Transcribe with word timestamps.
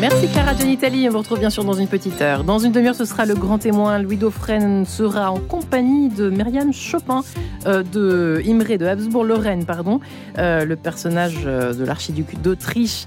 Merci 0.00 0.28
Clara 0.28 0.54
Gianitali, 0.54 1.08
on 1.08 1.10
vous 1.10 1.18
retrouve 1.18 1.40
bien 1.40 1.50
sûr 1.50 1.64
dans 1.64 1.72
une 1.72 1.88
petite 1.88 2.22
heure. 2.22 2.44
Dans 2.44 2.60
une 2.60 2.70
demi-heure, 2.70 2.94
ce 2.94 3.04
sera 3.04 3.26
le 3.26 3.34
grand 3.34 3.58
témoin. 3.58 3.98
Louis 3.98 4.16
Dauphren 4.16 4.86
sera 4.86 5.32
en 5.32 5.40
compagnie 5.40 6.08
de 6.08 6.30
Myriam 6.30 6.72
Chopin, 6.72 7.24
euh, 7.66 7.82
de 7.82 8.40
Imré 8.46 8.78
de 8.78 8.86
Habsbourg-Lorraine, 8.86 9.64
pardon, 9.64 9.98
euh, 10.38 10.64
le 10.64 10.76
personnage 10.76 11.40
euh, 11.46 11.74
de 11.74 11.84
l'archiduc 11.84 12.40
d'Autriche. 12.40 13.06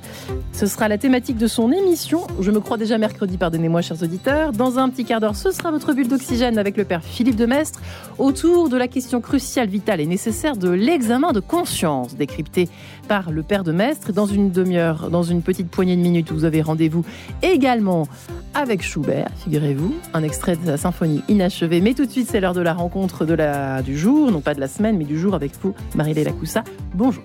Ce 0.52 0.66
sera 0.66 0.90
la 0.90 0.98
thématique 0.98 1.38
de 1.38 1.48
son 1.48 1.72
émission. 1.72 2.28
Je 2.42 2.52
me 2.52 2.60
crois 2.60 2.76
déjà 2.76 2.98
mercredi, 2.98 3.38
pardonnez-moi, 3.38 3.82
chers 3.82 4.04
auditeurs. 4.04 4.52
Dans 4.52 4.78
un 4.78 4.90
petit 4.90 5.06
quart 5.06 5.22
d'heure, 5.22 5.38
ce 5.38 5.52
sera 5.52 5.72
votre 5.72 5.94
bulle 5.94 6.10
d'oxygène 6.10 6.58
avec 6.58 6.76
le 6.76 6.84
père 6.84 7.06
Philippe 7.06 7.38
de 7.38 7.46
Mestre 7.46 7.80
autour 8.20 8.68
de 8.68 8.76
la 8.76 8.90
question 8.90 9.22
cruciale, 9.22 9.70
vitale 9.70 10.02
et 10.02 10.06
nécessaire 10.06 10.58
de 10.58 10.70
l'examen 10.70 11.32
de 11.32 11.40
conscience, 11.40 12.18
décrypté 12.18 12.68
par 13.08 13.32
le 13.32 13.44
père 13.44 13.64
de 13.64 13.72
Mestre. 13.72 14.12
Dans 14.12 14.26
une 14.26 14.52
demi-heure, 14.52 15.10
dans 15.10 15.24
une 15.24 15.42
petite 15.42 15.70
poignée 15.70 15.96
de 15.96 16.02
minutes, 16.02 16.34
vous 16.34 16.44
avez 16.44 16.62
rendez 16.62 16.81
vous 16.90 17.06
également 17.42 18.08
avec 18.54 18.82
Schubert, 18.82 19.30
figurez-vous, 19.44 19.96
un 20.14 20.24
extrait 20.24 20.56
de 20.56 20.66
sa 20.66 20.78
symphonie 20.78 21.22
inachevée. 21.30 21.82
Mais 21.82 21.94
tout 21.94 22.06
de 22.06 22.12
suite, 22.12 22.28
c'est 22.30 22.40
l'heure 22.40 22.54
de 22.54 22.62
la 22.62 22.74
rencontre 22.74 23.26
de 23.26 23.34
la, 23.34 23.82
du 23.82 23.98
jour, 23.98 24.32
non 24.32 24.42
pas 24.42 24.54
de 24.54 24.60
la 24.60 24.68
semaine, 24.68 24.98
mais 24.98 25.06
du 25.06 25.18
jour 25.18 25.36
avec 25.36 25.52
vous, 25.62 25.74
Marie-Léla 25.96 26.32
Lacoussa. 26.32 26.64
Bonjour. 26.94 27.24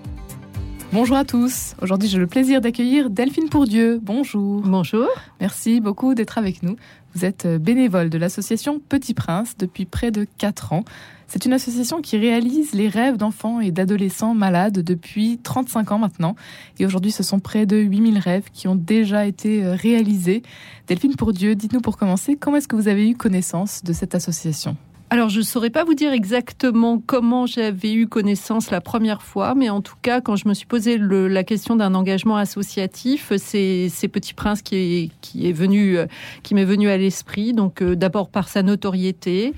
Bonjour 0.93 1.17
à 1.17 1.25
tous. 1.25 1.75
Aujourd'hui, 1.81 2.07
j'ai 2.07 2.17
le 2.17 2.27
plaisir 2.27 2.61
d'accueillir 2.61 3.09
Delphine 3.09 3.49
Pourdieu. 3.49 3.99
Bonjour. 4.01 4.61
Bonjour. 4.61 5.07
Merci 5.41 5.81
beaucoup 5.81 6.13
d'être 6.13 6.37
avec 6.37 6.63
nous. 6.63 6.77
Vous 7.13 7.25
êtes 7.25 7.45
bénévole 7.45 8.09
de 8.09 8.17
l'association 8.17 8.79
Petit 8.79 9.13
Prince 9.13 9.57
depuis 9.57 9.83
près 9.83 10.11
de 10.11 10.25
4 10.37 10.71
ans. 10.71 10.85
C'est 11.27 11.45
une 11.45 11.51
association 11.51 12.01
qui 12.01 12.17
réalise 12.17 12.71
les 12.73 12.87
rêves 12.87 13.17
d'enfants 13.17 13.59
et 13.59 13.71
d'adolescents 13.71 14.33
malades 14.33 14.79
depuis 14.79 15.39
35 15.43 15.91
ans 15.91 15.99
maintenant. 15.99 16.37
Et 16.79 16.85
aujourd'hui, 16.85 17.11
ce 17.11 17.21
sont 17.21 17.39
près 17.39 17.65
de 17.65 17.75
8000 17.75 18.17
rêves 18.17 18.45
qui 18.53 18.69
ont 18.69 18.75
déjà 18.75 19.25
été 19.25 19.65
euh, 19.65 19.73
réalisés. 19.75 20.41
Delphine 20.87 21.17
Pourdieu, 21.17 21.55
dites-nous 21.55 21.81
pour 21.81 21.97
commencer, 21.97 22.37
comment 22.37 22.57
est-ce 22.57 22.69
que 22.69 22.77
vous 22.77 22.87
avez 22.87 23.09
eu 23.09 23.15
connaissance 23.15 23.83
de 23.83 23.91
cette 23.91 24.15
association? 24.15 24.77
Alors, 25.09 25.29
je 25.29 25.39
ne 25.39 25.43
saurais 25.43 25.69
pas 25.69 25.85
vous 25.85 25.93
dire 25.93 26.11
exactement 26.11 27.01
comment 27.05 27.45
j'avais 27.45 27.93
eu 27.93 28.07
connaissance 28.07 28.71
la 28.71 28.81
première 28.81 29.21
fois, 29.21 29.55
mais 29.55 29.69
en 29.69 29.79
tout 29.79 29.95
cas, 30.01 30.19
quand 30.19 30.35
je 30.35 30.49
me 30.49 30.53
suis 30.53 30.65
posé 30.65 30.97
la 30.97 31.45
question 31.45 31.77
d'un 31.77 31.95
engagement 31.95 32.35
associatif, 32.35 33.31
c'est 33.37 34.09
Petit 34.11 34.33
Prince 34.33 34.61
qui 34.61 35.11
venu, 35.53 35.97
euh, 35.97 36.07
m'est 36.51 36.65
venu 36.65 36.89
à 36.89 36.97
l'esprit. 36.97 37.53
Donc, 37.53 37.81
euh, 37.81 37.95
d'abord 37.95 38.29
par 38.29 38.49
sa 38.49 38.63
notoriété. 38.63 39.53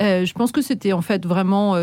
Euh, 0.00 0.24
je 0.24 0.32
pense 0.32 0.52
que 0.52 0.62
c'était 0.62 0.94
en 0.94 1.02
fait 1.02 1.26
vraiment 1.26 1.76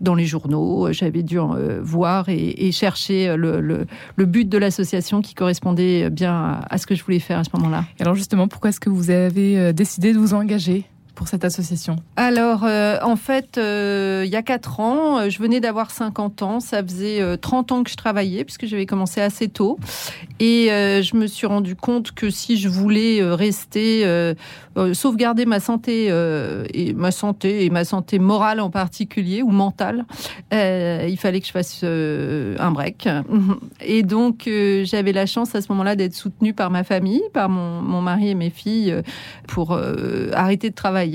dans 0.00 0.14
les 0.14 0.26
journaux. 0.26 0.92
J'avais 0.92 1.24
dû 1.24 1.38
voir 1.80 2.28
et, 2.28 2.70
chercher 2.70 3.34
le, 3.36 3.86
but 4.16 4.48
de 4.48 4.58
l'association 4.58 5.22
qui 5.22 5.34
correspondait 5.34 6.08
bien 6.08 6.60
à 6.70 6.78
ce 6.78 6.86
que 6.86 6.94
je 6.94 7.02
voulais 7.02 7.18
faire 7.18 7.40
à 7.40 7.44
ce 7.44 7.50
moment-là. 7.54 7.84
Alors 7.98 8.14
justement, 8.14 8.46
pourquoi 8.46 8.70
est-ce 8.70 8.80
que 8.80 8.90
vous 8.90 9.10
avez 9.10 9.72
décidé 9.72 10.12
de 10.12 10.18
vous 10.18 10.34
engager? 10.34 10.86
Pour 11.18 11.26
cette 11.26 11.44
association 11.44 11.96
Alors, 12.14 12.62
euh, 12.62 12.96
en 13.02 13.16
fait, 13.16 13.58
euh, 13.58 14.22
il 14.24 14.30
y 14.30 14.36
a 14.36 14.42
4 14.42 14.78
ans, 14.78 15.18
euh, 15.18 15.30
je 15.30 15.40
venais 15.40 15.58
d'avoir 15.58 15.90
50 15.90 16.42
ans. 16.42 16.60
Ça 16.60 16.80
faisait 16.80 17.36
30 17.36 17.72
ans 17.72 17.82
que 17.82 17.90
je 17.90 17.96
travaillais, 17.96 18.44
puisque 18.44 18.66
j'avais 18.66 18.86
commencé 18.86 19.20
assez 19.20 19.48
tôt. 19.48 19.80
Et 20.38 20.68
je 20.68 21.16
me 21.16 21.26
suis 21.26 21.48
rendu 21.48 21.74
compte 21.74 22.12
que 22.12 22.30
si 22.30 22.56
je 22.56 22.68
voulais 22.68 23.20
rester, 23.22 24.06
sauvegarder 24.92 25.44
ma 25.44 25.58
santé, 25.58 26.06
et 26.72 26.94
ma 26.94 27.10
santé, 27.10 27.64
et 27.64 27.70
ma 27.70 27.84
santé 27.84 28.20
morale 28.20 28.60
en 28.60 28.70
particulier, 28.70 29.42
ou 29.42 29.50
mentale, 29.50 30.04
il 30.52 31.16
fallait 31.18 31.40
que 31.40 31.46
je 31.46 31.52
fasse 31.52 31.82
un 31.82 32.70
break. 32.70 33.08
Et 33.80 34.04
donc, 34.04 34.48
j'avais 34.84 35.12
la 35.12 35.26
chance 35.26 35.56
à 35.56 35.62
ce 35.62 35.72
moment-là 35.72 35.96
d'être 35.96 36.14
soutenue 36.14 36.54
par 36.54 36.70
ma 36.70 36.84
famille, 36.84 37.22
par 37.32 37.48
mon, 37.48 37.82
mon 37.82 38.00
mari 38.00 38.28
et 38.28 38.34
mes 38.34 38.50
filles, 38.50 38.94
pour 39.48 39.76
arrêter 40.32 40.70
de 40.70 40.74
travailler 40.74 41.07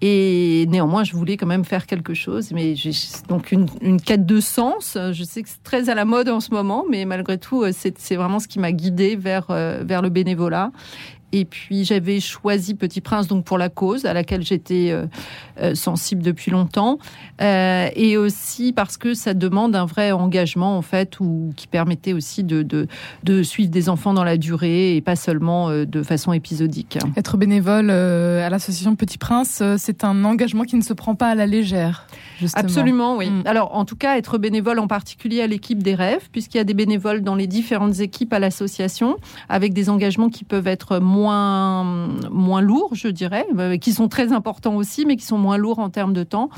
et 0.00 0.66
néanmoins, 0.68 1.02
je 1.02 1.12
voulais 1.14 1.36
quand 1.36 1.46
même 1.46 1.64
faire 1.64 1.86
quelque 1.86 2.14
chose. 2.14 2.52
Mais 2.52 2.76
j'ai 2.76 2.92
donc 3.28 3.50
une, 3.50 3.66
une, 3.80 4.00
quête 4.00 4.24
de 4.24 4.38
sens. 4.38 4.96
Je 5.12 5.24
sais 5.24 5.42
que 5.42 5.48
c'est 5.48 5.62
très 5.64 5.88
à 5.88 5.94
la 5.94 6.04
mode 6.04 6.28
en 6.28 6.40
ce 6.40 6.52
moment, 6.52 6.84
mais 6.88 7.04
malgré 7.04 7.38
tout, 7.38 7.64
c'est 7.72 8.16
vraiment 8.16 8.38
ce 8.38 8.46
qui 8.46 8.60
m'a 8.60 8.70
guidée 8.70 9.16
vers, 9.16 9.46
euh, 9.50 9.82
vers 9.84 10.02
le 10.02 10.08
bénévolat. 10.08 10.70
Et 11.32 11.44
puis 11.44 11.84
j'avais 11.84 12.20
choisi 12.20 12.74
Petit 12.74 13.00
Prince 13.00 13.26
donc 13.26 13.44
pour 13.44 13.58
la 13.58 13.68
cause 13.68 14.06
à 14.06 14.14
laquelle 14.14 14.42
j'étais 14.42 14.90
euh, 14.90 15.06
euh, 15.60 15.74
sensible 15.74 16.22
depuis 16.22 16.50
longtemps, 16.50 16.98
euh, 17.42 17.88
et 17.94 18.16
aussi 18.16 18.72
parce 18.72 18.96
que 18.96 19.12
ça 19.12 19.34
demande 19.34 19.76
un 19.76 19.84
vrai 19.84 20.10
engagement 20.12 20.76
en 20.78 20.82
fait, 20.82 21.20
ou 21.20 21.52
qui 21.56 21.66
permettait 21.66 22.14
aussi 22.14 22.44
de, 22.44 22.62
de, 22.62 22.86
de 23.24 23.42
suivre 23.42 23.70
des 23.70 23.88
enfants 23.88 24.14
dans 24.14 24.24
la 24.24 24.38
durée 24.38 24.96
et 24.96 25.00
pas 25.02 25.16
seulement 25.16 25.70
de 25.70 26.02
façon 26.02 26.32
épisodique. 26.32 26.98
Être 27.16 27.36
bénévole 27.36 27.90
à 27.90 28.48
l'association 28.48 28.96
Petit 28.96 29.18
Prince, 29.18 29.62
c'est 29.76 30.04
un 30.04 30.24
engagement 30.24 30.64
qui 30.64 30.76
ne 30.76 30.82
se 30.82 30.94
prend 30.94 31.14
pas 31.14 31.28
à 31.28 31.34
la 31.34 31.46
légère. 31.46 32.06
Justement. 32.38 32.64
Absolument, 32.64 33.16
oui. 33.16 33.28
Mm. 33.28 33.42
Alors 33.44 33.74
en 33.74 33.84
tout 33.84 33.96
cas, 33.96 34.16
être 34.16 34.38
bénévole 34.38 34.78
en 34.78 34.86
particulier 34.86 35.42
à 35.42 35.46
l'équipe 35.46 35.82
des 35.82 35.94
rêves, 35.94 36.28
puisqu'il 36.32 36.58
y 36.58 36.60
a 36.60 36.64
des 36.64 36.74
bénévoles 36.74 37.22
dans 37.22 37.34
les 37.34 37.46
différentes 37.46 38.00
équipes 38.00 38.32
à 38.32 38.38
l'association, 38.38 39.16
avec 39.48 39.74
des 39.74 39.90
engagements 39.90 40.30
qui 40.30 40.44
peuvent 40.44 40.68
être 40.68 41.00
moins 41.00 41.17
moins, 41.18 41.84
moins 42.30 42.60
lourds, 42.60 42.94
je 42.94 43.08
dirais, 43.08 43.46
euh, 43.58 43.76
qui 43.76 43.92
sont 43.92 44.08
très 44.08 44.32
importants 44.32 44.76
aussi, 44.76 45.04
mais 45.04 45.16
qui 45.16 45.24
sont 45.24 45.38
moins 45.38 45.56
lourds 45.56 45.78
en 45.80 45.90
termes 45.90 46.12
de 46.12 46.22
temps. 46.22 46.48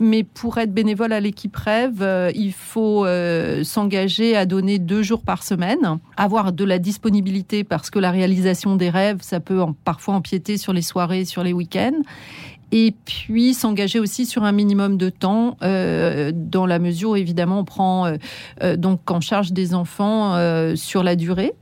Mais 0.00 0.24
pour 0.24 0.58
être 0.58 0.72
bénévole 0.72 1.12
à 1.12 1.20
l'équipe 1.20 1.54
Rêve, 1.54 2.02
euh, 2.02 2.30
il 2.34 2.52
faut 2.52 3.04
euh, 3.04 3.64
s'engager 3.64 4.36
à 4.36 4.46
donner 4.46 4.78
deux 4.78 5.02
jours 5.02 5.22
par 5.22 5.42
semaine, 5.42 5.98
avoir 6.16 6.52
de 6.52 6.64
la 6.64 6.78
disponibilité 6.78 7.64
parce 7.64 7.90
que 7.90 7.98
la 7.98 8.10
réalisation 8.10 8.76
des 8.76 8.90
rêves, 8.90 9.18
ça 9.20 9.40
peut 9.40 9.60
parfois 9.84 10.14
empiéter 10.14 10.56
sur 10.56 10.72
les 10.72 10.82
soirées, 10.82 11.24
sur 11.24 11.42
les 11.42 11.52
week-ends 11.52 12.02
et 12.76 12.92
puis 13.04 13.54
s'engager 13.54 14.00
aussi 14.00 14.26
sur 14.26 14.42
un 14.42 14.50
minimum 14.50 14.96
de 14.96 15.08
temps 15.08 15.56
euh, 15.62 16.32
dans 16.34 16.66
la 16.66 16.80
mesure 16.80 17.10
où 17.10 17.16
évidemment 17.16 17.60
on 17.60 17.64
prend 17.64 18.06
euh, 18.06 18.16
euh, 18.64 18.76
donc 18.76 19.08
en 19.12 19.20
charge 19.20 19.52
des 19.52 19.74
enfants 19.74 20.34
sur 20.74 21.04
la 21.04 21.14
durée. 21.14 21.52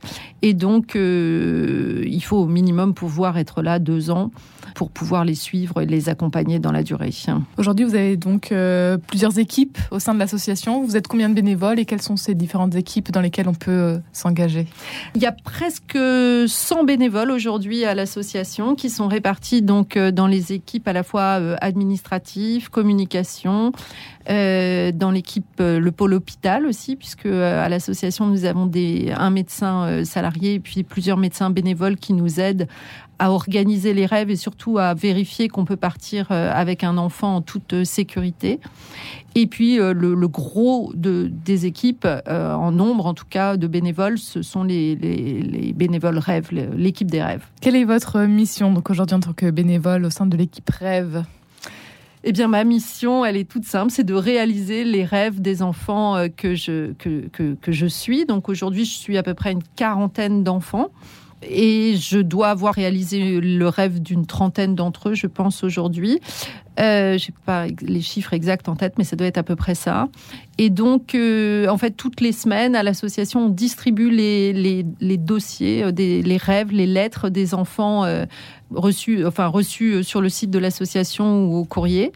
Et 0.41 0.55
donc 0.55 0.95
il 0.95 2.21
faut 2.23 2.37
au 2.37 2.47
minimum 2.47 2.95
pouvoir 2.95 3.37
être 3.37 3.61
là 3.61 3.77
deux 3.77 4.09
ans 4.09 4.31
pour 4.73 4.89
pouvoir 4.89 5.25
les 5.25 5.35
suivre 5.35 5.81
et 5.81 5.85
les 5.85 6.09
accompagner 6.09 6.59
dans 6.59 6.71
la 6.71 6.83
durée. 6.83 7.11
Aujourd'hui, 7.57 7.85
vous 7.85 7.95
avez 7.95 8.17
donc 8.17 8.51
euh, 8.51 8.97
plusieurs 8.97 9.37
équipes 9.39 9.77
au 9.91 9.99
sein 9.99 10.13
de 10.13 10.19
l'association. 10.19 10.83
Vous 10.83 10.97
êtes 10.97 11.07
combien 11.07 11.29
de 11.29 11.33
bénévoles 11.33 11.79
et 11.79 11.85
quelles 11.85 12.01
sont 12.01 12.15
ces 12.15 12.35
différentes 12.35 12.75
équipes 12.75 13.11
dans 13.11 13.21
lesquelles 13.21 13.47
on 13.47 13.53
peut 13.53 13.71
euh, 13.71 13.97
s'engager? 14.11 14.67
Il 15.15 15.21
y 15.21 15.25
a 15.25 15.31
presque 15.31 15.97
100 16.47 16.83
bénévoles 16.83 17.31
aujourd'hui 17.31 17.85
à 17.85 17.93
l'association 17.93 18.75
qui 18.75 18.89
sont 18.89 19.07
répartis 19.07 19.61
donc 19.61 19.97
euh, 19.97 20.11
dans 20.11 20.27
les 20.27 20.53
équipes 20.53 20.87
à 20.87 20.93
la 20.93 21.03
fois 21.03 21.39
administratives, 21.61 22.69
communication, 22.69 23.71
dans 24.27 25.11
l'équipe 25.11 25.59
le 25.59 25.91
pôle 25.91 26.13
hôpital 26.13 26.65
aussi 26.65 26.95
puisque 26.95 27.25
à 27.25 27.67
l'association 27.67 28.25
nous 28.25 28.45
avons 28.45 28.65
des 28.65 29.11
un 29.17 29.29
médecin 29.29 30.05
salarié 30.05 30.53
et 30.53 30.59
puis 30.61 30.83
plusieurs 30.83 31.17
médecins 31.17 31.49
bénévoles 31.49 31.97
qui 31.97 32.13
nous 32.13 32.39
aident 32.39 32.69
à 33.19 33.31
organiser 33.31 33.93
les 33.93 34.05
rêves 34.05 34.29
et 34.29 34.35
surtout 34.35 34.77
à 34.77 34.93
vérifier 34.93 35.47
qu'on 35.47 35.65
peut 35.65 35.77
partir 35.77 36.27
euh, 36.31 36.51
avec 36.53 36.83
un 36.83 36.97
enfant 36.97 37.37
en 37.37 37.41
toute 37.41 37.73
euh, 37.73 37.83
sécurité. 37.83 38.59
Et 39.35 39.47
puis 39.47 39.79
euh, 39.79 39.93
le, 39.93 40.27
gros 40.27 40.91
de, 40.95 41.29
des 41.45 41.65
équipes, 41.65 42.07
en 42.27 42.71
nombre 42.71 43.05
en 43.05 43.13
tout 43.13 43.25
cas 43.29 43.57
de 43.57 43.67
bénévoles, 43.67 44.17
ce 44.17 44.41
sont 44.41 44.63
les, 44.63 44.95
les, 44.95 45.73
bénévoles 45.73 46.17
rêves, 46.17 46.49
l'équipe 46.75 47.09
des 47.09 47.21
rêves. 47.21 47.45
Quelle 47.61 47.75
est 47.75 47.83
votre 47.83 48.19
mission 48.21 48.71
donc 48.71 48.89
aujourd'hui 48.89 49.15
en 49.15 49.19
tant 49.19 49.33
que 49.33 49.49
bénévole 49.49 50.05
au 50.05 50.09
sein 50.09 50.25
de 50.25 50.37
l'équipe 50.37 50.69
rêve? 50.69 51.23
Eh 52.25 52.31
bien, 52.31 52.47
ma 52.47 52.63
mission, 52.63 53.25
elle 53.25 53.35
est 53.35 53.49
toute 53.49 53.65
simple, 53.65 53.91
c'est 53.91 54.05
de 54.05 54.13
réaliser 54.13 54.85
les 54.85 55.03
rêves 55.03 55.41
des 55.41 55.61
enfants 55.61 56.25
que 56.37 56.55
je, 56.55 56.93
que, 56.93 57.27
que, 57.27 57.55
que 57.55 57.71
je 57.73 57.85
suis. 57.85 58.25
Donc 58.25 58.47
aujourd'hui, 58.47 58.85
je 58.85 58.95
suis 58.95 59.17
à 59.17 59.23
peu 59.23 59.33
près 59.33 59.51
une 59.51 59.63
quarantaine 59.75 60.43
d'enfants. 60.43 60.89
Et 61.49 61.95
je 61.97 62.19
dois 62.19 62.49
avoir 62.49 62.73
réalisé 62.73 63.39
le 63.41 63.67
rêve 63.67 64.01
d'une 64.01 64.25
trentaine 64.25 64.75
d'entre 64.75 65.09
eux, 65.09 65.13
je 65.13 65.27
pense, 65.27 65.63
aujourd'hui. 65.63 66.19
Euh, 66.79 67.19
j'ai 67.19 67.33
pas 67.45 67.67
les 67.81 68.01
chiffres 68.01 68.33
exacts 68.33 68.67
en 68.67 68.75
tête, 68.75 68.95
mais 68.97 69.03
ça 69.03 69.15
doit 69.15 69.27
être 69.27 69.37
à 69.37 69.43
peu 69.43 69.55
près 69.55 69.75
ça. 69.75 70.07
Et 70.57 70.69
donc, 70.69 71.13
euh, 71.13 71.67
en 71.67 71.77
fait, 71.77 71.91
toutes 71.91 72.19
les 72.19 72.31
semaines, 72.31 72.75
à 72.75 72.81
l'association, 72.81 73.45
on 73.45 73.49
distribue 73.49 74.09
les, 74.09 74.83
dossiers, 75.17 75.83
euh, 75.83 75.91
les 75.91 76.37
rêves, 76.37 76.71
les 76.71 76.87
lettres 76.87 77.29
des 77.29 77.53
enfants 77.53 78.05
reçus, 78.71 79.25
enfin 79.25 79.47
reçus 79.47 80.03
sur 80.03 80.19
le 80.19 80.29
site 80.29 80.49
de 80.49 80.57
l'association 80.57 81.45
ou 81.45 81.57
au 81.57 81.65
courrier. 81.65 82.11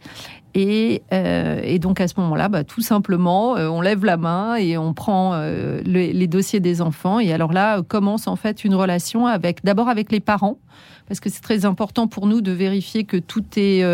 Et, 0.54 1.02
euh, 1.12 1.60
et, 1.62 1.78
donc 1.78 2.00
à 2.00 2.08
ce 2.08 2.14
moment-là, 2.18 2.48
bah, 2.48 2.64
tout 2.64 2.80
simplement, 2.80 3.56
euh, 3.56 3.68
on 3.68 3.80
lève 3.80 4.04
la 4.04 4.16
main 4.16 4.56
et 4.56 4.78
on 4.78 4.94
prend 4.94 5.34
euh, 5.34 5.80
les 5.84 6.26
dossiers 6.26 6.60
des 6.60 6.80
enfants. 6.80 7.20
Et 7.20 7.32
alors 7.32 7.52
là, 7.52 7.82
commence 7.82 8.26
en 8.26 8.36
fait 8.36 8.64
une 8.64 8.74
relation 8.74 9.26
avec, 9.26 9.64
d'abord 9.64 9.88
avec 9.88 10.10
les 10.10 10.20
parents, 10.20 10.58
parce 11.06 11.20
que 11.20 11.28
c'est 11.28 11.42
très 11.42 11.64
important 11.64 12.06
pour 12.06 12.26
nous 12.26 12.40
de 12.40 12.52
vérifier 12.52 13.04
que 13.04 13.16
tout 13.16 13.44
est 13.56 13.84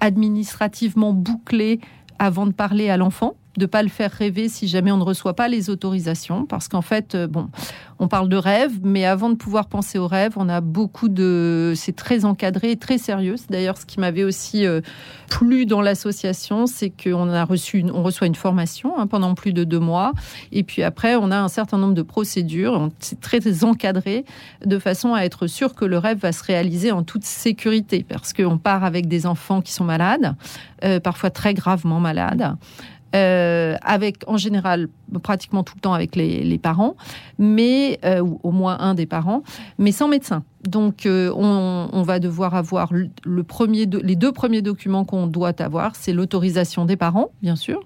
administrativement 0.00 1.12
bouclé 1.12 1.80
avant 2.18 2.46
de 2.46 2.52
parler 2.52 2.90
à 2.90 2.96
l'enfant 2.96 3.34
de 3.56 3.66
pas 3.66 3.82
le 3.82 3.88
faire 3.88 4.10
rêver 4.10 4.48
si 4.48 4.68
jamais 4.68 4.90
on 4.90 4.96
ne 4.96 5.04
reçoit 5.04 5.34
pas 5.34 5.48
les 5.48 5.70
autorisations, 5.70 6.46
parce 6.46 6.68
qu'en 6.68 6.82
fait, 6.82 7.14
euh, 7.14 7.26
bon, 7.26 7.48
on 7.98 8.08
parle 8.08 8.28
de 8.28 8.36
rêve, 8.36 8.80
mais 8.82 9.04
avant 9.04 9.30
de 9.30 9.36
pouvoir 9.36 9.66
penser 9.66 9.98
au 9.98 10.06
rêve, 10.06 10.32
on 10.36 10.48
a 10.48 10.60
beaucoup 10.60 11.08
de, 11.08 11.72
c'est 11.76 11.94
très 11.94 12.24
encadré, 12.24 12.76
très 12.76 12.98
sérieux. 12.98 13.36
C'est 13.36 13.50
d'ailleurs 13.50 13.78
ce 13.78 13.86
qui 13.86 14.00
m'avait 14.00 14.24
aussi 14.24 14.66
euh, 14.66 14.80
plu 15.28 15.66
dans 15.66 15.80
l'association, 15.80 16.66
c'est 16.66 16.90
qu'on 16.90 17.30
a 17.30 17.44
reçu, 17.44 17.84
on 17.92 18.02
reçoit 18.02 18.26
une 18.26 18.34
formation 18.34 18.98
hein, 18.98 19.06
pendant 19.06 19.34
plus 19.34 19.52
de 19.52 19.64
deux 19.64 19.78
mois, 19.78 20.12
et 20.50 20.64
puis 20.64 20.82
après, 20.82 21.14
on 21.16 21.30
a 21.30 21.38
un 21.38 21.48
certain 21.48 21.78
nombre 21.78 21.94
de 21.94 22.02
procédures. 22.02 22.88
C'est 22.98 23.20
très, 23.20 23.40
encadré 23.62 24.24
de 24.64 24.78
façon 24.78 25.14
à 25.14 25.20
être 25.22 25.46
sûr 25.46 25.74
que 25.74 25.84
le 25.84 25.98
rêve 25.98 26.18
va 26.18 26.32
se 26.32 26.42
réaliser 26.42 26.90
en 26.90 27.02
toute 27.02 27.24
sécurité, 27.24 28.04
parce 28.08 28.32
qu'on 28.32 28.58
part 28.58 28.84
avec 28.84 29.06
des 29.06 29.26
enfants 29.26 29.60
qui 29.60 29.72
sont 29.72 29.84
malades, 29.84 30.34
euh, 30.84 30.98
parfois 30.98 31.30
très 31.30 31.54
gravement 31.54 32.00
malades. 32.00 32.56
Euh, 33.14 33.76
avec 33.82 34.24
en 34.26 34.36
général 34.36 34.88
pratiquement 35.22 35.62
tout 35.62 35.74
le 35.76 35.80
temps 35.80 35.92
avec 35.92 36.16
les, 36.16 36.58
parents, 36.58 36.96
mais 37.38 38.00
euh, 38.04 38.20
ou 38.20 38.40
au 38.42 38.50
moins 38.50 38.76
un 38.80 38.94
des 38.94 39.06
parents, 39.06 39.44
mais 39.78 39.92
sans 39.92 40.08
médecin. 40.08 40.42
Donc, 40.66 41.04
euh, 41.04 41.30
on, 41.34 42.02
va 42.02 42.18
devoir 42.18 42.54
avoir 42.54 42.90
le 42.92 43.42
premier, 43.42 43.86
les 43.86 44.16
deux 44.16 44.32
premiers 44.32 44.62
documents 44.62 45.04
qu'on 45.04 45.26
doit 45.26 45.60
avoir, 45.60 45.94
c'est 45.96 46.12
l'autorisation 46.12 46.84
des 46.84 46.96
parents, 46.96 47.30
bien 47.42 47.56
sûr, 47.56 47.82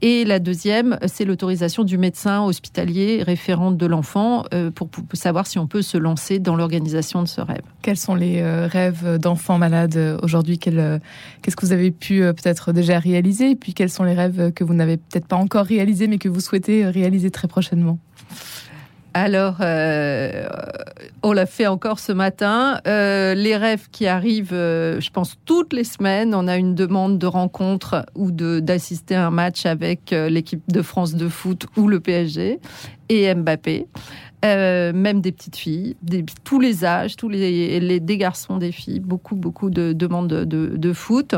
et 0.00 0.24
la 0.24 0.38
deuxième, 0.38 0.98
c'est 1.06 1.24
l'autorisation 1.24 1.84
du 1.84 1.98
médecin 1.98 2.42
hospitalier 2.42 3.22
référent 3.22 3.70
de 3.70 3.86
l'enfant 3.86 4.44
euh, 4.52 4.70
pour, 4.70 4.88
savoir 5.12 5.46
si 5.46 5.58
on 5.58 5.66
peut 5.66 5.82
se 5.82 5.98
lancer 5.98 6.38
dans 6.38 6.56
l'organisation 6.56 7.22
de 7.22 7.28
ce 7.28 7.40
rêve. 7.40 7.62
Quels 7.82 7.96
sont 7.96 8.14
les 8.14 8.40
euh, 8.40 8.66
rêves 8.66 9.18
d'enfants 9.18 9.58
malades 9.58 10.18
aujourd'hui? 10.22 10.58
Qu'est-ce 10.58 11.56
que 11.56 11.66
vous 11.66 11.72
avez 11.72 11.90
pu 11.90 12.20
peut-être 12.20 12.72
déjà 12.72 12.98
réaliser? 12.98 13.50
Et 13.50 13.56
puis, 13.56 13.74
quels 13.74 13.90
sont 13.90 14.04
les 14.04 14.14
rêves 14.14 14.52
que 14.52 14.64
vous 14.64 14.74
n'avez 14.74 14.96
peut-être 14.96 15.26
pas 15.26 15.36
encore 15.36 15.66
réalisés, 15.66 16.06
mais 16.06 16.18
que 16.18 16.28
vous 16.28 16.40
souhaitez 16.40 16.86
réaliser 16.86 17.30
très 17.30 17.48
prochainement? 17.48 17.98
Alors, 19.14 19.58
euh, 19.60 20.44
on 21.24 21.32
l'a 21.32 21.46
fait 21.46 21.66
encore 21.66 21.98
ce 21.98 22.12
matin. 22.12 22.80
Euh, 22.86 23.34
les 23.34 23.56
rêves 23.56 23.88
qui 23.90 24.06
arrivent, 24.06 24.52
euh, 24.52 25.00
je 25.00 25.10
pense, 25.10 25.36
toutes 25.44 25.72
les 25.72 25.82
semaines, 25.82 26.34
on 26.34 26.46
a 26.46 26.56
une 26.56 26.74
demande 26.74 27.18
de 27.18 27.26
rencontre 27.26 28.06
ou 28.14 28.30
d'assister 28.30 29.14
à 29.14 29.26
un 29.26 29.30
match 29.30 29.66
avec 29.66 30.10
l'équipe 30.10 30.62
de 30.68 30.82
France 30.82 31.14
de 31.14 31.28
foot 31.28 31.66
ou 31.76 31.88
le 31.88 31.98
PSG 31.98 32.60
et 33.08 33.34
Mbappé. 33.34 33.86
Même 34.44 35.20
des 35.20 35.32
petites 35.32 35.56
filles, 35.56 35.96
tous 36.44 36.60
les 36.60 36.84
âges, 36.84 37.16
tous 37.16 37.28
les, 37.28 38.00
des 38.00 38.18
garçons, 38.18 38.58
des 38.58 38.72
filles, 38.72 39.00
beaucoup, 39.00 39.36
beaucoup 39.36 39.70
de 39.70 39.92
demandes 39.92 40.28
de 40.28 40.92
foot. 40.92 41.34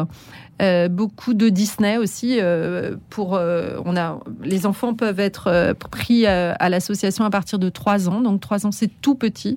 Euh, 0.62 0.88
beaucoup 0.88 1.34
de 1.34 1.50
Disney 1.50 1.98
aussi. 1.98 2.38
Euh, 2.40 2.96
pour, 3.10 3.34
euh, 3.34 3.76
on 3.84 3.94
a, 3.96 4.18
les 4.42 4.64
enfants 4.64 4.94
peuvent 4.94 5.20
être 5.20 5.74
pris 5.90 6.26
à 6.26 6.68
l'association 6.68 7.24
à 7.24 7.30
partir 7.30 7.58
de 7.58 7.68
3 7.68 8.08
ans. 8.08 8.20
Donc 8.20 8.40
3 8.40 8.66
ans, 8.66 8.72
c'est 8.72 8.90
tout 9.00 9.14
petit. 9.14 9.56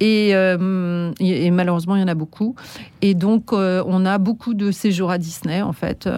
Et, 0.00 0.30
et, 0.30 1.50
malheureusement, 1.50 1.96
il 1.96 2.00
y 2.00 2.04
en 2.04 2.08
a 2.08 2.14
beaucoup. 2.14 2.54
Et 3.02 3.14
donc, 3.14 3.52
on 3.52 4.06
a 4.06 4.18
beaucoup 4.18 4.54
de 4.54 4.70
séjours 4.70 5.10
à 5.10 5.18
Disney, 5.18 5.60
en 5.60 5.72
fait, 5.72 6.08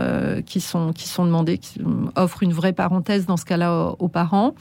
qui, 0.46 0.60
sont, 0.60 0.92
qui 0.92 1.08
sont 1.08 1.24
demandés, 1.24 1.58
qui 1.58 1.80
offrent 2.14 2.42
une 2.42 2.52
vraie 2.52 2.72
parenthèse 2.72 3.26
dans 3.26 3.36
ce 3.36 3.44
cas-là 3.44 3.94
aux 3.98 4.08
parents. 4.08 4.54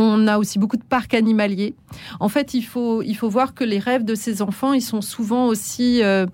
On 0.00 0.28
a 0.28 0.38
aussi 0.38 0.60
beaucoup 0.60 0.76
de 0.76 0.84
parcs 0.84 1.12
animaliers. 1.12 1.74
En 2.20 2.28
fait, 2.28 2.54
il 2.54 2.62
faut, 2.62 3.02
il 3.02 3.14
faut 3.14 3.28
voir 3.28 3.52
que 3.52 3.64
les 3.64 3.80
rêves 3.80 4.04
de 4.04 4.14
ces 4.14 4.42
enfants, 4.42 4.72
ils 4.72 4.80
sont 4.80 5.00
souvent 5.00 5.48
aussi 5.48 6.04
euh, 6.04 6.24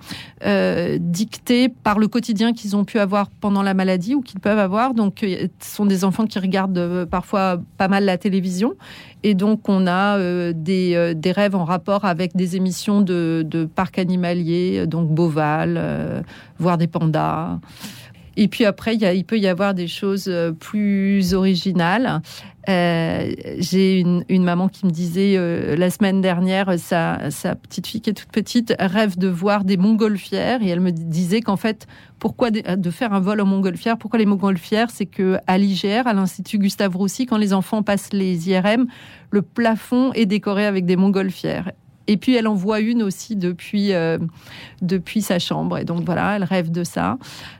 euh, 0.45 0.99
dictés 1.01 1.71
par 1.71 1.99
le 1.99 2.07
quotidien 2.07 2.53
qu'ils 2.53 2.77
ont 2.77 2.85
pu 2.85 2.99
avoir 2.99 3.31
pendant 3.31 3.63
la 3.63 3.73
maladie 3.73 4.15
ou 4.15 4.21
qu'ils 4.21 4.41
peuvent 4.41 4.59
avoir. 4.59 4.93
Donc, 4.93 5.23
euh, 5.23 5.49
ce 5.61 5.77
sont 5.77 5.87
des 5.87 6.05
enfants 6.05 6.27
qui 6.27 6.39
regardent 6.39 7.07
parfois 7.11 7.59
pas 7.79 7.89
mal 7.89 8.05
la 8.05 8.19
télévision. 8.19 8.75
Et 9.23 9.33
donc, 9.33 9.67
on 9.71 9.87
a 9.87 10.19
des, 10.53 11.15
des, 11.15 11.33
rêves 11.33 11.57
en 11.57 11.65
rapport 11.65 12.05
avec 12.05 12.37
des 12.37 12.57
émissions 12.57 13.01
de, 13.01 13.43
de 13.47 13.65
parcs 13.65 13.99
animaliers, 13.99 14.87
donc 14.87 15.09
Beauval, 15.09 16.23
voir 16.59 16.77
des 16.77 16.87
pandas. 16.87 17.59
Et 18.37 18.49
puis 18.49 18.65
après, 18.65 18.97
il, 18.97 19.25
peut 19.25 19.39
y 19.39 19.47
avoir 19.47 19.75
des 19.75 19.89
choses 19.89 20.27
euh, 20.29 20.53
plus 20.53 21.35
originales. 21.35 22.21
Euh, 22.69 23.33
j'ai 23.59 24.01
une, 24.01 24.45
maman 24.45 24.69
qui 24.69 24.87
me 24.87 24.91
disait 24.91 25.35
euh, 25.37 25.77
la 25.77 25.91
semaine 25.91 26.21
dernière, 26.21 26.79
sa, 26.79 27.19
petite 27.63 27.87
fille 27.87 28.01
qui 28.01 28.11
est 28.11 28.15
toute 28.15 28.33
petite 28.33 28.75
rêve 28.79 29.19
de 29.19 29.29
voir 29.29 29.65
des 29.65 29.77
montgolfières 29.77 30.63
et 30.63 30.69
elle 30.69 30.81
me 30.81 30.91
disait 30.91 31.43
qu'en 31.43 31.57
fait, 31.57 31.87
pourquoi 32.19 32.51
de, 32.51 32.91
faire 32.91 33.13
un 33.13 33.21
vol 33.21 33.41
aux 33.41 33.47
montgolfières? 33.47 33.99
Pourquoi 33.99 34.19
les 34.19 34.27
montgolfières? 34.27 34.91
C'est 34.91 35.07
que 35.07 35.37
à 35.47 35.59
l'IGR, 35.59 36.07
à 36.07 36.15
l'Institut 36.15 36.59
Gustave 36.59 36.97
Roussy, 36.97 37.27
quand 37.27 37.37
les 37.37 37.53
enfants 37.53 37.83
passent 37.83 38.13
les 38.13 38.49
IRM, 38.49 38.87
le 39.31 39.43
plafond 39.43 40.13
est 40.15 40.27
décoré 40.27 40.65
avec 40.65 40.87
des 40.87 40.97
montgolfières. 40.97 41.71
Et 42.07 42.17
puis 42.17 42.37
elle 42.37 42.47
en 42.47 42.55
voit 42.55 42.81
une 42.81 43.03
aussi 43.03 43.37
depuis, 43.37 43.93
euh, 43.93 44.19
depuis 44.83 45.23
sa 45.23 45.39
chambre. 45.39 45.79
Et 45.79 45.85
donc 45.85 46.05
voilà, 46.05 46.37
elle 46.37 46.45
rêve 46.45 46.71
de 46.71 46.85
ça. 46.85 47.19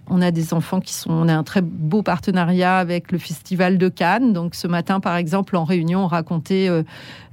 On 0.09 0.21
a 0.21 0.31
des 0.31 0.53
enfants 0.53 0.81
qui 0.81 0.93
sont. 0.93 1.11
On 1.11 1.29
a 1.29 1.35
un 1.35 1.43
très 1.43 1.63
beau 1.63 2.03
partenariat 2.03 2.79
avec 2.79 3.11
le 3.11 3.19
Festival 3.19 3.79
de 3.79 3.89
Cannes. 3.89 4.33
Donc 4.33 4.55
ce 4.55 4.67
matin, 4.67 5.01
par 5.01 5.17
exemple, 5.17 5.57
en 5.57 5.65
réunion, 5.65 6.05
on 6.05 6.07
racontait 6.09 6.69
euh, 6.69 6.83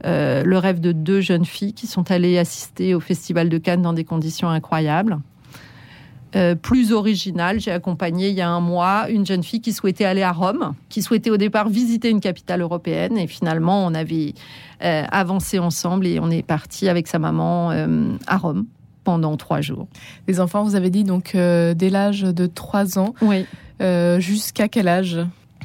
euh, 0.05 0.43
le 0.43 0.57
rêve 0.57 0.79
de 0.79 0.91
deux 0.91 1.21
jeunes 1.21 1.45
filles 1.45 1.73
qui 1.73 1.87
sont 1.87 2.11
allées 2.11 2.37
assister 2.37 2.95
au 2.95 2.99
Festival 2.99 3.49
de 3.49 3.57
Cannes 3.57 3.81
dans 3.81 3.93
des 3.93 4.05
conditions 4.05 4.49
incroyables. 4.49 5.19
Euh, 6.35 6.55
plus 6.55 6.93
original. 6.93 7.59
J'ai 7.59 7.71
accompagné 7.71 8.29
il 8.29 8.35
y 8.35 8.41
a 8.41 8.49
un 8.49 8.61
mois 8.61 9.09
une 9.09 9.25
jeune 9.25 9.43
fille 9.43 9.59
qui 9.59 9.73
souhaitait 9.73 10.05
aller 10.05 10.23
à 10.23 10.31
Rome, 10.31 10.73
qui 10.87 11.01
souhaitait 11.01 11.29
au 11.29 11.35
départ 11.35 11.67
visiter 11.67 12.09
une 12.09 12.21
capitale 12.21 12.61
européenne. 12.61 13.17
Et 13.17 13.27
finalement, 13.27 13.85
on 13.85 13.93
avait 13.93 14.33
euh, 14.81 15.03
avancé 15.11 15.59
ensemble 15.59 16.07
et 16.07 16.19
on 16.21 16.29
est 16.29 16.41
parti 16.41 16.87
avec 16.87 17.09
sa 17.09 17.19
maman 17.19 17.71
euh, 17.71 18.13
à 18.27 18.37
Rome 18.37 18.65
pendant 19.03 19.35
trois 19.35 19.59
jours. 19.59 19.87
Les 20.29 20.39
enfants, 20.39 20.63
vous 20.63 20.75
avez 20.75 20.89
dit 20.89 21.03
donc 21.03 21.33
dès 21.33 21.89
l'âge 21.89 22.21
de 22.21 22.45
trois 22.45 22.97
ans. 22.97 23.13
Oui. 23.21 23.45
Jusqu'à 24.19 24.67
quel 24.67 24.87
âge? 24.87 25.19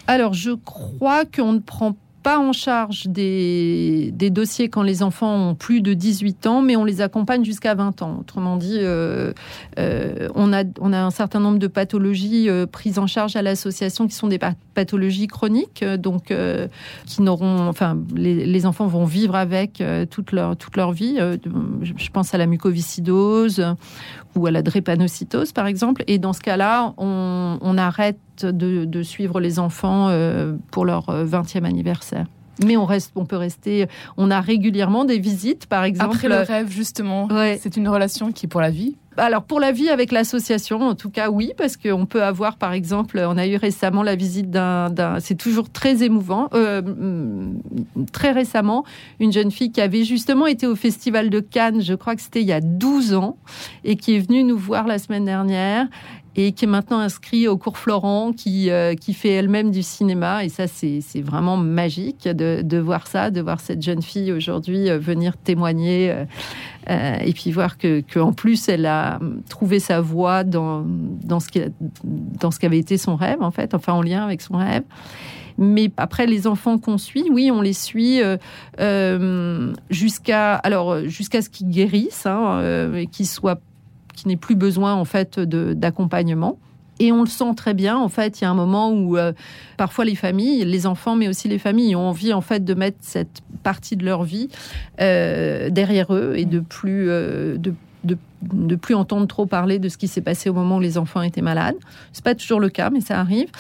Alors, 0.07 0.33
je 0.33 0.53
crois 0.53 1.25
qu'on 1.27 1.53
ne 1.53 1.59
prend 1.59 1.97
pas 2.27 2.41
en 2.41 2.53
charge 2.53 3.07
des, 3.07 4.11
dossiers 4.33 4.69
quand 4.69 4.83
les 4.83 5.05
enfants 5.05 5.51
ont 5.51 5.55
plus 5.55 5.81
de 5.81 5.95
18 5.95 6.49
ans, 6.49 6.61
mais 6.61 6.75
on 6.75 6.85
les 6.85 7.01
accompagne 7.01 7.45
jusqu'à 7.45 7.77
20 7.77 8.03
ans. 8.03 8.17
Autrement 8.19 8.57
dit, 8.57 8.79
euh, 8.81 9.33
euh, 9.79 10.29
on, 10.35 10.53
a, 10.53 10.65
un 10.99 11.11
certain 11.13 11.39
nombre 11.39 11.61
de 11.61 11.69
pathologies 11.69 12.51
euh, 12.51 12.67
prises 12.67 12.99
en 12.99 13.07
charge 13.07 13.37
à 13.37 13.43
l'association 13.43 14.09
qui 14.09 14.17
sont 14.17 14.27
des 14.27 14.41
pathologies 14.75 15.29
chroniques, 15.29 15.85
donc 15.85 16.35
qui 17.05 17.23
n'auront, 17.23 17.69
enfin, 17.69 17.97
les, 18.17 18.67
enfants 18.67 18.89
vont 18.89 19.05
vivre 19.05 19.37
avec 19.37 19.81
toute 20.11 20.33
leur 20.33 20.57
toute 20.57 20.77
leur 20.77 20.91
vie. 20.91 21.19
je 21.83 22.11
pense 22.11 22.35
à 22.35 22.39
la 22.39 22.47
mucoviscidose 22.47 23.65
ou 24.37 24.47
à 24.47 24.51
la 24.51 24.63
drépanocytose, 24.63 25.53
par 25.53 25.67
exemple. 25.67 26.05
Et 26.07 26.19
dans 26.19 26.33
ce 26.33 26.41
cas-là, 26.41 26.95
on, 26.99 27.79
arrête 27.79 28.36
de, 28.45 29.03
suivre 29.03 29.41
les 29.41 29.59
enfants 29.59 30.09
euh, 30.09 30.57
pour 30.71 30.85
leur 30.85 31.07
20e 31.07 31.63
euh, 31.63 31.67
anniversaire. 31.67 32.27
Mais 32.65 32.77
on 32.77 32.87
reste, 32.87 33.13
on 33.17 33.27
peut 33.27 33.37
rester. 33.37 33.87
On 34.17 34.31
a 34.31 34.41
régulièrement 34.41 35.05
des 35.05 35.19
visites, 35.19 35.67
par 35.67 35.85
exemple. 35.85 36.17
Après 36.17 36.29
le 36.29 36.37
rêve, 36.37 36.71
justement. 36.71 37.29
C'est 37.59 37.77
une 37.77 37.89
relation 37.89 38.33
qui 38.33 38.47
est 38.47 38.49
pour 38.49 38.63
la 38.63 38.71
vie? 38.71 38.97
Alors 39.19 39.45
pour 39.45 39.61
la 39.61 39.73
vie 39.73 39.89
avec 39.89 40.13
l'association, 40.13 40.83
en 40.83 40.95
tout 40.95 41.09
cas 41.09 41.31
oui, 41.31 41.53
parce 41.57 41.77
qu'on 41.77 42.05
peut 42.05 42.23
avoir 42.23 42.57
par 42.57 42.73
exemple, 42.73 43.19
on 43.27 43.39
a 43.39 43.47
eu 43.47 43.57
récemment 43.57 44.03
la 44.03 44.15
visite 44.15 44.51
d'un, 44.51 44.93
c'est 45.21 45.37
toujours 45.37 45.71
très 45.71 46.03
émouvant, 46.03 46.51
euh, 46.53 46.83
mm, 46.83 48.07
très 48.13 48.33
récemment, 48.33 48.85
une 49.19 49.33
jeune 49.33 49.51
fille 49.51 49.73
qui 49.73 49.81
avait 49.81 50.05
justement 50.05 50.47
été 50.47 50.67
au 50.67 50.77
Festival 50.77 51.31
de 51.31 51.41
Cannes, 51.41 51.81
je 51.81 51.95
crois 51.95 52.15
que 52.15 52.21
c'était 52.21 52.43
il 52.43 52.47
y 52.47 52.53
a 52.53 52.61
12 52.61 53.15
ans, 53.15 53.39
et 53.85 53.97
qui 53.97 54.17
est 54.17 54.19
venue 54.19 54.45
nous 54.45 54.59
voir 54.59 54.87
la 54.87 54.99
semaine 54.99 55.25
dernière 55.25 55.89
et 56.37 56.53
qui 56.53 56.67
est 56.67 56.69
maintenant 56.69 56.99
inscrite 56.99 57.49
au 57.49 57.57
cours 57.57 57.79
Florent, 57.79 58.33
qui, 58.33 58.71
euh, 58.71 58.95
qui 58.95 59.15
fait 59.15 59.31
elle-même 59.31 59.71
du 59.71 59.83
cinéma. 59.83 60.45
Et 60.45 60.51
ça, 60.51 60.67
c'est 60.67 61.01
vraiment 61.23 61.57
magique 61.57 62.29
de, 62.29 62.61
de, 62.63 62.79
voir 62.79 63.07
ça, 63.07 63.31
de 63.31 63.41
voir 63.41 63.61
cette 63.61 63.83
jeune 63.83 64.03
fille 64.03 64.33
aujourd'hui 64.33 64.91
euh, 64.91 64.99
venir 64.99 65.37
témoigner 65.39 66.15
euh, 66.91 67.17
et 67.25 67.33
puis 67.33 67.51
voir 67.51 67.79
que, 67.79 68.01
que, 68.01 68.21
en 68.21 68.33
plus 68.33 68.69
elle 68.69 68.87
a 68.87 69.19
trouvé 69.49 69.81
sa 69.81 70.01
voie 70.01 70.45
dans, 70.45 70.85
dans 70.87 71.41
ce 71.41 71.49
qui 71.49 71.61
dans 72.05 72.51
ce 72.51 72.61
qu'avait 72.61 72.79
été 72.79 72.99
son 72.99 73.17
rêve 73.17 73.43
en 73.43 73.51
fait, 73.51 73.75
enfin 73.75 73.95
en 73.95 74.03
lien 74.03 74.23
avec 74.23 74.43
son 74.43 74.57
rêve. 74.57 74.83
Mais 75.59 75.91
après, 75.97 76.27
les 76.27 76.47
enfants 76.47 76.77
qu'on 76.77 76.99
suit, 76.99 77.25
oui, 77.31 77.51
on 77.51 77.63
les 77.63 77.73
suit 77.73 78.21
jusqu'à 79.89 80.55
alors 80.57 80.99
ce 80.99 81.49
qu'ils 81.49 81.71
guérissent, 81.71 82.27
hein, 82.27 82.93
qu'ils 83.11 83.27
soient, 83.27 83.59
qu'ils 84.17 84.29
n'aient 84.29 84.37
plus 84.37 84.57
besoin 84.57 84.95
en 84.95 85.05
fait 85.05 85.39
d'accompagnement. 85.39 86.59
Et 86.99 87.13
on 87.13 87.21
le 87.21 87.29
sent 87.29 87.55
très 87.57 87.75
bien. 87.75 87.97
En 87.97 88.09
fait, 88.09 88.41
il 88.41 88.45
y 88.45 88.47
a 88.47 88.51
un 88.51 88.55
moment 88.55 88.91
où 88.91 89.17
euh, 89.17 89.33
parfois 89.77 90.05
les 90.05 90.15
familles, 90.15 90.65
les 90.65 90.87
enfants, 90.87 91.15
mais 91.15 91.29
aussi 91.29 91.47
les 91.49 91.59
familles, 91.59 91.95
ont 91.95 92.09
envie 92.09 92.33
en 92.33 92.41
fait 92.41 92.65
de 92.65 92.75
mettre 92.75 92.99
cette 93.01 93.43
partie 93.63 93.97
de 93.97 94.05
leur 94.05 94.25
vie 94.25 94.49
euh, 95.01 95.69
derrière 95.69 96.15
eux 96.15 96.35
et 96.37 96.47
de 96.47 96.61
plus 96.61 97.11
euh, 97.11 97.59
de, 97.59 97.75
de, 98.05 98.17
de, 98.43 98.77
plus 98.77 98.95
entendre 98.95 99.27
trop 99.27 99.45
parler 99.45 99.79
de 99.79 99.89
ce 99.91 99.99
qui 99.99 100.09
s'est 100.09 100.23
passé 100.23 100.49
au 100.49 100.55
moment 100.55 100.79
où 100.79 100.81
les 100.81 100.97
enfants 100.97 101.21
étaient 101.21 101.43
malades. 101.43 101.77
C'est 102.13 102.25
pas 102.25 102.35
toujours 102.35 102.61
le 102.61 102.71
cas, 102.71 102.89
mais 102.89 103.03
ça 103.03 103.21
arrive. 103.21 103.51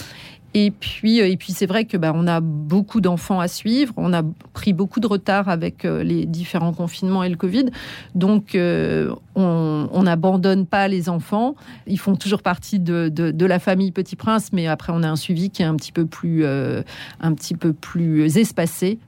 Et 0.59 0.71
puis, 0.71 1.19
et 1.19 1.37
puis 1.37 1.53
c'est 1.53 1.67
vrai 1.67 1.85
que 1.85 1.99
bah, 1.99 2.13
on 2.15 2.27
a 2.27 2.41
beaucoup 2.41 3.03
d'enfants 3.03 3.41
à 3.41 3.47
suivre. 3.47 3.93
On 3.99 4.15
a 4.15 4.23
pris 4.55 4.73
beaucoup 4.73 5.01
de 5.01 5.07
retard 5.07 5.51
avec 5.51 5.83
les 5.85 6.25
différents 6.25 6.73
confinements 6.73 7.23
et 7.23 7.29
le 7.29 7.37
Covid. 7.37 7.67
Donc, 8.15 8.57
on 8.57 10.03
n'abandonne 10.03 10.65
pas 10.65 10.89
les 10.89 11.11
enfants. 11.11 11.57
Ils 11.87 11.99
font 11.99 12.17
toujours 12.17 12.41
partie 12.41 12.79
de, 12.79 13.45
la 13.47 13.59
famille 13.59 13.93
Petit 13.93 14.17
Prince, 14.17 14.51
mais 14.55 14.67
après, 14.67 14.95
on 14.97 15.03
a 15.03 15.09
un 15.11 15.17
suivi 15.17 15.51
qui 15.51 15.61
est 15.61 15.67
un 15.67 15.77
petit 15.77 15.93
peu 15.93 16.07
plus, 16.07 16.47
un 16.47 17.35
petit 17.35 17.55
peu 17.55 17.75
plus 17.75 18.39
espacé 18.39 18.99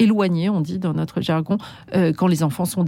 éloigné, 0.00 0.48
on 0.48 0.62
dit 0.62 0.78
dans 0.78 0.94
notre 0.94 1.20
jargon, 1.20 1.58
quand 2.16 2.26
les 2.26 2.42
enfants 2.42 2.64
sont, 2.64 2.84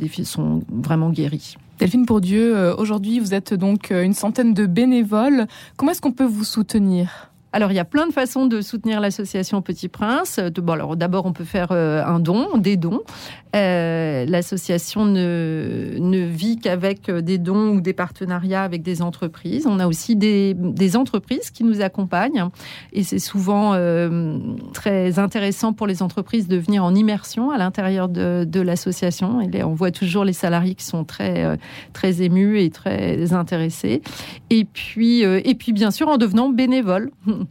vraiment 0.70 1.10
guéris. 1.10 1.56
Delphine 1.82 2.04
Bourdieu, 2.04 2.56
euh, 2.56 2.76
aujourd'hui 2.76 3.18
vous 3.18 3.34
êtes 3.34 3.54
donc 3.54 3.90
euh, 3.90 4.04
une 4.04 4.14
centaine 4.14 4.54
de 4.54 4.66
bénévoles. 4.66 5.48
Comment 5.76 5.90
est-ce 5.90 6.00
qu'on 6.00 6.12
peut 6.12 6.24
vous 6.24 6.44
soutenir? 6.44 7.31
Alors, 7.54 7.70
il 7.70 7.74
y 7.74 7.80
a 7.80 7.84
plein 7.84 8.06
de 8.06 8.12
façons 8.12 8.46
de 8.46 8.62
soutenir 8.62 9.00
l'association 9.00 9.60
Petit 9.60 9.88
Prince. 9.88 10.40
Bon, 10.56 10.72
alors 10.72 10.96
d'abord, 10.96 11.26
on 11.26 11.34
peut 11.34 11.44
faire 11.44 11.68
euh, 11.70 12.02
un 12.02 12.18
don, 12.18 12.56
des 12.56 12.78
dons. 12.78 13.02
Euh, 13.54 14.24
l'association 14.26 15.04
ne, 15.04 15.96
ne 15.98 16.24
vit 16.24 16.58
qu'avec 16.58 17.10
euh, 17.10 17.20
des 17.20 17.36
dons 17.36 17.76
ou 17.76 17.80
des 17.82 17.92
partenariats 17.92 18.62
avec 18.62 18.82
des 18.82 19.02
entreprises. 19.02 19.66
On 19.66 19.78
a 19.80 19.86
aussi 19.86 20.16
des, 20.16 20.54
des 20.54 20.96
entreprises 20.96 21.50
qui 21.50 21.62
nous 21.62 21.82
accompagnent 21.82 22.48
et 22.94 23.02
c'est 23.02 23.18
souvent 23.18 23.72
très 24.72 25.18
intéressant 25.18 25.72
pour 25.72 25.86
les 25.86 26.02
entreprises 26.02 26.48
de 26.48 26.56
venir 26.56 26.84
en 26.84 26.94
immersion 26.94 27.50
à 27.50 27.58
l'intérieur 27.58 28.08
de, 28.08 28.44
de 28.48 28.60
l'association. 28.60 29.40
On 29.64 29.74
voit 29.74 29.90
toujours 29.90 30.24
les 30.24 30.32
salariés 30.32 30.74
qui 30.74 30.84
sont 30.84 31.04
très, 31.04 31.58
très 31.92 32.22
émus 32.22 32.60
et 32.60 32.70
très 32.70 33.32
intéressés. 33.32 34.02
Et 34.50 34.64
puis, 34.64 35.20
et 35.22 35.54
puis, 35.54 35.72
bien 35.72 35.90
sûr, 35.90 36.08
en 36.08 36.16
devenant 36.16 36.48
bénévole. 36.48 37.10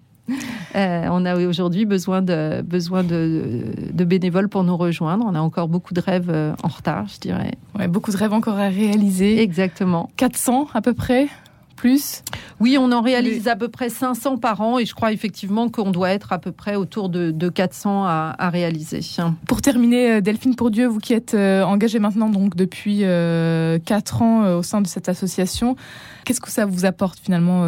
Euh, 0.75 1.07
on 1.11 1.25
a 1.25 1.35
aujourd'hui 1.35 1.85
besoin, 1.85 2.21
de, 2.21 2.61
besoin 2.61 3.03
de, 3.03 3.63
bénévoles 3.93 4.49
pour 4.49 4.63
nous 4.63 4.77
rejoindre. 4.77 5.25
On 5.27 5.35
a 5.35 5.39
encore 5.39 5.67
beaucoup 5.67 5.93
de 5.93 6.01
rêves 6.01 6.29
euh, 6.29 6.53
en 6.63 6.67
retard, 6.67 7.07
je 7.07 7.19
dirais. 7.19 7.53
Ouais, 7.77 7.87
beaucoup 7.87 8.11
de 8.11 8.17
rêves 8.17 8.33
encore 8.33 8.57
à 8.57 8.69
réaliser. 8.69 9.41
Exactement. 9.41 10.09
400 10.17 10.67
à 10.73 10.81
peu 10.81 10.93
près 10.93 11.27
plus? 11.75 12.21
Oui, 12.59 12.77
on 12.79 12.91
en 12.91 13.01
réalise 13.01 13.47
à 13.47 13.55
peu 13.55 13.67
près 13.67 13.89
500 13.89 14.37
par 14.37 14.61
an 14.61 14.77
et 14.77 14.85
je 14.85 14.93
crois 14.93 15.11
effectivement 15.13 15.67
qu'on 15.67 15.89
doit 15.89 16.11
être 16.11 16.31
à 16.31 16.37
peu 16.37 16.51
près 16.51 16.75
autour 16.75 17.09
de, 17.09 17.49
400 17.49 18.05
à, 18.05 18.49
réaliser. 18.51 18.99
Pour 19.47 19.61
terminer, 19.61 20.11
euh, 20.11 20.21
Delphine 20.21 20.55
Pourdieu, 20.55 20.85
vous 20.85 20.99
qui 20.99 21.13
êtes 21.13 21.33
engagée 21.33 21.97
maintenant 21.97 22.29
donc 22.29 22.55
depuis 22.55 22.99
4 22.99 24.21
ans 24.21 24.57
au 24.57 24.63
sein 24.63 24.81
de 24.81 24.87
cette 24.87 25.09
association, 25.09 25.75
qu'est-ce 26.23 26.41
que 26.41 26.51
ça 26.51 26.67
vous 26.67 26.85
apporte 26.85 27.19
finalement 27.19 27.65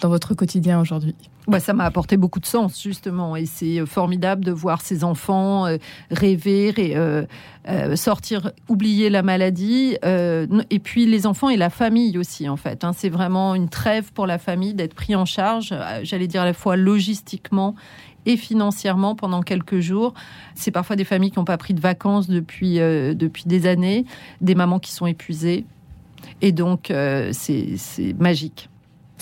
dans 0.00 0.08
votre 0.08 0.32
quotidien 0.32 0.80
aujourd'hui? 0.80 1.14
Bah, 1.46 1.60
ça 1.60 1.74
m'a 1.74 1.84
apporté 1.84 2.16
beaucoup 2.16 2.40
de 2.40 2.46
sens, 2.46 2.82
justement. 2.82 3.36
Et 3.36 3.46
c'est 3.46 3.80
euh, 3.80 3.86
formidable 3.86 4.44
de 4.44 4.52
voir 4.52 4.80
ces 4.80 5.04
enfants 5.04 5.66
euh, 5.66 5.76
rêver 6.10 6.72
et 6.78 6.96
euh, 6.96 7.26
sortir, 7.96 8.52
oublier 8.68 9.10
la 9.10 9.22
maladie. 9.22 9.96
et 10.02 10.78
puis 10.82 11.06
les 11.06 11.26
enfants 11.26 11.48
et 11.48 11.56
la 11.56 11.70
famille 11.70 12.18
aussi, 12.18 12.48
en 12.48 12.56
fait. 12.56 12.84
Hein. 12.84 12.92
C'est 12.96 13.08
vraiment 13.08 13.54
une 13.54 13.68
trêve 13.68 14.12
pour 14.12 14.26
la 14.26 14.38
famille 14.38 14.74
d'être 14.74 14.94
pris 14.94 15.14
en 15.14 15.24
charge, 15.24 15.74
j'allais 16.02 16.26
dire 16.26 16.42
à 16.42 16.44
la 16.44 16.52
fois 16.52 16.76
logistiquement 16.76 17.74
et 18.26 18.36
financièrement 18.36 19.14
pendant 19.14 19.42
quelques 19.42 19.80
jours. 19.80 20.14
C'est 20.54 20.70
parfois 20.70 20.96
des 20.96 21.04
familles 21.04 21.30
qui 21.30 21.38
n'ont 21.38 21.44
pas 21.44 21.58
pris 21.58 21.74
de 21.74 21.80
vacances 21.80 22.28
depuis, 22.28 22.76
depuis 22.76 23.44
des 23.46 23.66
années, 23.66 24.04
des 24.42 24.54
mamans 24.54 24.78
qui 24.78 24.92
sont 24.92 25.06
épuisées. 25.06 25.64
Et 26.42 26.52
donc, 26.52 26.92
c'est 27.32 28.14
magique. 28.18 28.68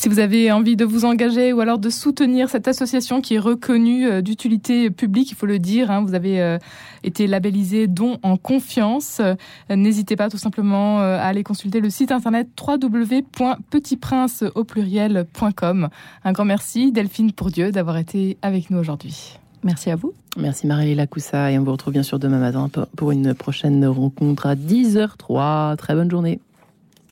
Si 0.02 0.08
vous 0.08 0.18
avez 0.18 0.50
envie 0.50 0.74
de 0.74 0.84
vous 0.84 1.04
engager 1.04 1.52
ou 1.52 1.60
alors 1.60 1.78
de 1.78 1.88
soutenir 1.88 2.50
cette 2.50 2.66
association 2.66 3.20
qui 3.20 3.34
est 3.34 3.38
reconnue 3.38 4.08
euh, 4.08 4.20
d'utilité 4.20 4.90
publique, 4.90 5.30
il 5.30 5.36
faut 5.36 5.46
le 5.46 5.60
dire, 5.60 5.92
hein, 5.92 6.02
vous 6.04 6.14
avez 6.14 6.40
euh, 6.40 6.58
été 7.04 7.28
labellisé 7.28 7.86
don 7.86 8.18
en 8.24 8.36
confiance. 8.36 9.20
Euh, 9.20 9.36
n'hésitez 9.70 10.16
pas 10.16 10.28
tout 10.28 10.38
simplement 10.38 10.98
à 10.98 11.18
aller 11.18 11.44
consulter 11.44 11.78
le 11.78 11.88
site 11.88 12.10
internet 12.10 12.48
www.petitprince 12.60 14.42
au 14.56 14.64
pluriel.com. 14.64 15.88
Un 16.24 16.32
grand 16.32 16.46
merci 16.46 16.90
Delphine 16.90 17.30
Pourdieu 17.30 17.70
d'avoir 17.70 17.96
été 17.96 18.38
avec 18.42 18.70
nous 18.70 18.78
aujourd'hui. 18.78 19.38
Merci 19.62 19.92
à 19.92 19.94
vous. 19.94 20.14
Merci 20.36 20.66
Marie 20.66 20.96
Lacoussa 20.96 21.52
et 21.52 21.58
on 21.60 21.62
vous 21.62 21.70
retrouve 21.70 21.92
bien 21.92 22.02
sûr 22.02 22.18
demain 22.18 22.40
matin 22.40 22.68
pour 22.96 23.12
une 23.12 23.34
prochaine 23.34 23.86
rencontre 23.86 24.46
à 24.46 24.56
10h03. 24.56 25.76
Très 25.76 25.94
bonne 25.94 26.10
journée. 26.10 26.40